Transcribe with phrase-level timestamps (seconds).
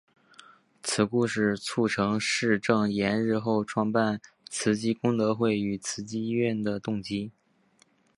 [0.81, 7.31] 此故事促成释证严日后创办慈济功德会与慈济医院的动机。